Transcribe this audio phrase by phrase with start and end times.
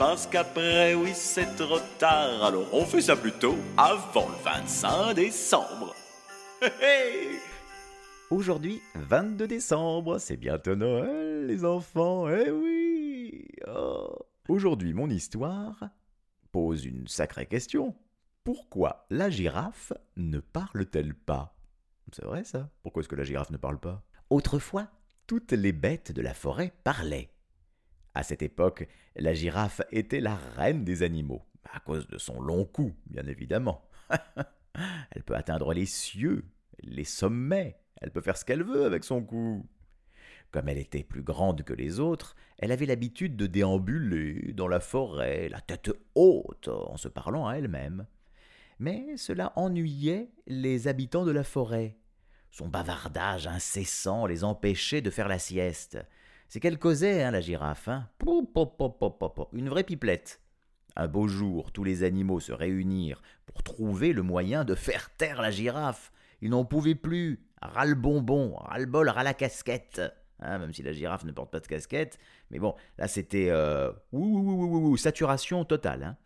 [0.00, 2.42] Parce qu'après, oui, c'est trop tard.
[2.42, 5.94] Alors on fait ça plutôt avant le 25 décembre.
[8.30, 14.16] Aujourd'hui, 22 décembre, c'est bientôt Noël, les enfants, eh oui Oh.
[14.48, 15.90] Aujourd'hui, mon histoire
[16.50, 17.94] pose une sacrée question.
[18.42, 21.54] Pourquoi la girafe ne parle-t-elle pas?
[22.10, 22.70] C'est vrai ça?
[22.82, 24.02] Pourquoi est-ce que la girafe ne parle pas?
[24.30, 24.88] Autrefois,
[25.26, 27.28] toutes les bêtes de la forêt parlaient.
[28.14, 32.64] À cette époque, la girafe était la reine des animaux, à cause de son long
[32.64, 33.88] cou, bien évidemment.
[35.10, 36.44] Elle peut atteindre les cieux,
[36.82, 39.66] les sommets, elle peut faire ce qu'elle veut avec son cou.
[40.50, 44.80] Comme elle était plus grande que les autres, elle avait l'habitude de déambuler dans la
[44.80, 48.06] forêt, la tête haute, en se parlant à elle-même.
[48.78, 51.98] Mais cela ennuyait les habitants de la forêt.
[52.50, 55.98] Son bavardage incessant les empêchait de faire la sieste.
[56.50, 57.86] C'est qu'elle causait, hein, la girafe.
[57.86, 58.08] Hein.
[58.18, 59.46] Pou, pou, pou.
[59.52, 60.40] Une vraie pipelette.
[60.96, 65.40] Un beau jour, tous les animaux se réunirent pour trouver le moyen de faire taire
[65.40, 66.10] la girafe.
[66.42, 67.46] Ils n'en pouvaient plus.
[67.62, 70.02] Ras le bonbon, ras le bol, ras la casquette.
[70.40, 72.18] Hein, même si la girafe ne porte pas de casquette.
[72.50, 73.92] Mais bon, là c'était euh,
[74.96, 76.02] saturation totale.
[76.02, 76.16] Hein.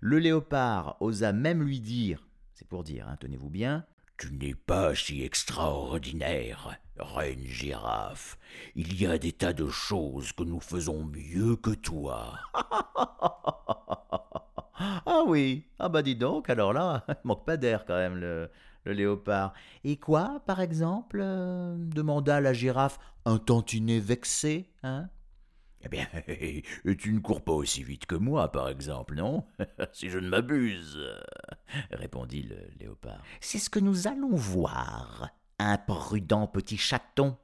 [0.00, 3.84] Le léopard osa même lui dire, c'est pour dire, hein, tenez-vous bien,
[4.18, 8.38] tu n'es pas si extraordinaire, reine girafe.
[8.74, 12.34] Il y a des tas de choses que nous faisons mieux que toi.
[14.78, 18.50] ah oui, ah bah dis donc, alors là, il manque pas d'air quand même le,
[18.86, 19.54] léopard.
[19.82, 25.08] Et quoi, par exemple euh, demanda la girafe, un tantinet vexé, hein?
[25.84, 26.06] Eh bien,
[26.98, 29.44] tu ne cours pas aussi vite que moi, par exemple, non?
[29.92, 30.98] Si je ne m'abuse,
[31.90, 33.22] répondit le léopard.
[33.40, 37.36] C'est ce que nous allons voir, imprudent petit chaton.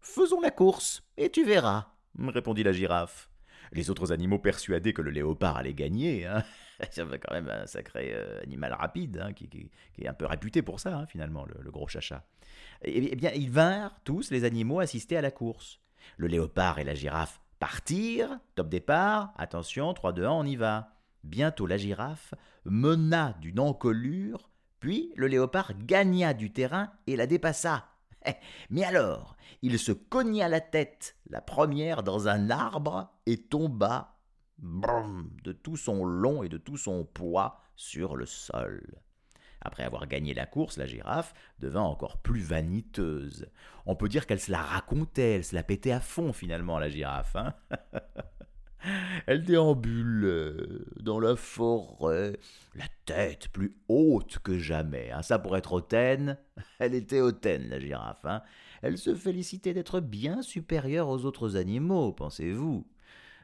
[0.00, 3.30] Faisons la course, et tu verras, répondit la girafe.
[3.72, 6.42] Les autres animaux persuadés que le léopard allait gagner, hein,
[6.90, 10.80] c'est quand même un sacré euh, animal rapide, hein, qui est un peu réputé pour
[10.80, 12.24] ça, hein, finalement, le, le gros chacha.
[12.82, 15.80] Eh, eh bien, ils vinrent tous, les animaux, assister à la course.
[16.16, 20.96] Le léopard et la girafe partirent, top départ, attention, 3, 2, 1, on y va.
[21.22, 22.34] Bientôt la girafe
[22.64, 24.50] mena d'une encolure,
[24.80, 27.86] puis le léopard gagna du terrain et la dépassa.
[28.70, 34.16] Mais alors, il se cogna la tête, la première, dans un arbre et tomba,
[34.58, 39.02] brum, de tout son long et de tout son poids sur le sol.
[39.62, 43.46] Après avoir gagné la course, la girafe devint encore plus vaniteuse.
[43.86, 46.88] On peut dire qu'elle se la racontait, elle se la pétait à fond finalement, la
[46.88, 47.36] girafe.
[47.36, 47.54] hein.
[49.26, 52.38] elle déambule euh, dans la forêt,
[52.74, 55.10] la tête plus haute que jamais.
[55.10, 55.22] hein.
[55.22, 56.38] Ça pour être hautaine,
[56.78, 58.24] elle était hautaine, la girafe.
[58.24, 58.42] hein.
[58.82, 62.86] Elle se félicitait d'être bien supérieure aux autres animaux, pensez-vous.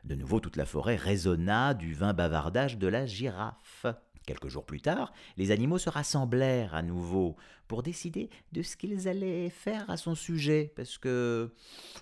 [0.05, 3.87] De nouveau, toute la forêt résonna du vain bavardage de la girafe.
[4.27, 7.37] Quelques jours plus tard, les animaux se rassemblèrent à nouveau
[7.69, 11.55] pour décider de ce qu'ils allaient faire à son sujet, parce que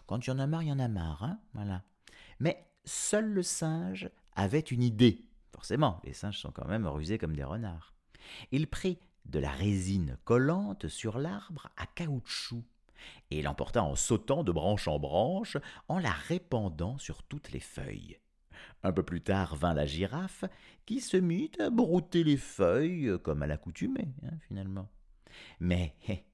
[0.07, 1.83] quand il y en a marre, il y en a marre, hein.
[2.41, 5.21] Mais seul le singe avait une idée.
[5.53, 7.95] Forcément, les singes sont quand même rusés comme des renards.
[8.51, 12.65] Il prit de la résine collante sur l'arbre à caoutchouc
[13.31, 15.59] et l'emporta en sautant de branche en branche,
[15.89, 18.19] en la répandant sur toutes les feuilles.
[18.82, 20.44] Un peu plus tard vint la girafe,
[20.86, 24.90] qui se mit à brouter les feuilles euh, comme à l'accoutumée, hein, finalement.
[25.61, 26.25] Mais hé,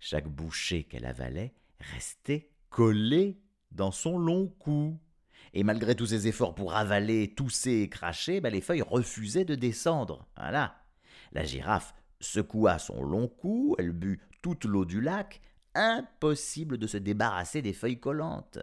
[0.00, 1.54] chaque bouchée qu'elle avalait
[1.94, 3.40] restait collée
[3.70, 4.98] dans son long cou.
[5.54, 9.54] Et malgré tous ses efforts pour avaler, tousser et cracher, ben, les feuilles refusaient de
[9.54, 10.26] descendre.
[10.36, 10.82] Voilà.
[11.32, 15.40] La girafe secoua son long cou, elle but toute l'eau du lac,
[15.74, 18.58] impossible de se débarrasser des feuilles collantes.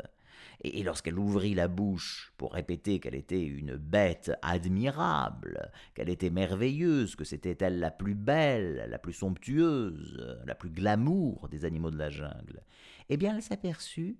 [0.61, 7.15] Et, lorsqu'elle ouvrit la bouche pour répéter qu'elle était une bête admirable, qu'elle était merveilleuse,
[7.15, 11.97] que c'était elle la plus belle, la plus somptueuse, la plus glamour des animaux de
[11.97, 12.63] la jungle,
[13.09, 14.17] eh bien elle s'aperçut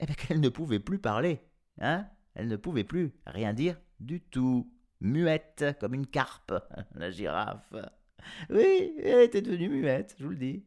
[0.00, 1.40] eh bien, qu'elle ne pouvait plus parler.
[1.80, 4.70] Hein elle ne pouvait plus rien dire du tout.
[5.00, 6.54] muette, comme une carpe,
[6.94, 7.74] la girafe.
[8.50, 10.64] Oui, elle était devenue muette, je vous le dis.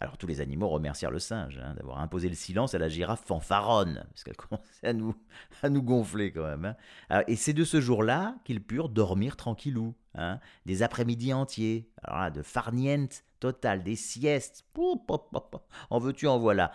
[0.00, 3.22] Alors tous les animaux remercièrent le singe hein, d'avoir imposé le silence à la girafe
[3.26, 5.14] fanfaronne, parce qu'elle commençait à nous,
[5.62, 6.74] à nous gonfler quand même.
[7.10, 7.22] Hein.
[7.28, 12.30] Et c'est de ce jour-là qu'ils purent dormir tranquillou, hein, des après-midi entiers, alors là,
[12.30, 14.64] de farniente totale, des siestes,
[15.90, 16.72] en veux-tu, en voilà.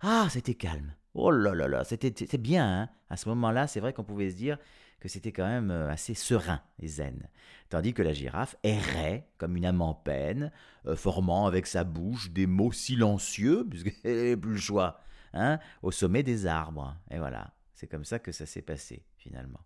[0.00, 0.94] Ah, c'était calme.
[1.14, 2.82] Oh là là là, c'était bien.
[2.82, 2.88] Hein.
[3.10, 4.56] À ce moment-là, c'est vrai qu'on pouvait se dire
[5.00, 7.28] que c'était quand même euh, assez serein et zen.
[7.68, 10.50] Tandis que la girafe errait comme une âme en peine,
[10.86, 15.00] euh, formant avec sa bouche des mots silencieux, puisqu'elle n'avait plus le choix,
[15.34, 16.96] hein, au sommet des arbres.
[17.10, 19.60] Et voilà, c'est comme ça que ça s'est passé, finalement.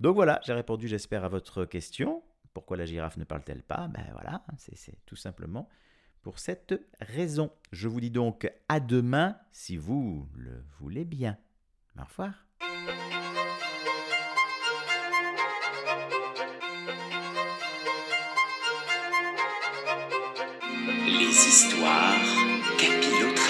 [0.00, 2.22] Donc voilà, j'ai répondu, j'espère, à votre question.
[2.52, 3.88] Pourquoi la girafe ne parle-t-elle pas?
[3.88, 5.68] Ben voilà, c'est tout simplement
[6.22, 7.50] pour cette raison.
[7.70, 11.36] Je vous dis donc à demain, si vous le voulez bien.
[11.98, 12.46] Au revoir.
[21.06, 22.14] Les histoires
[22.78, 23.43] capillotractées.